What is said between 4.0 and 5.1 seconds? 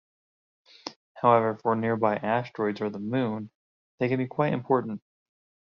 can be quite important.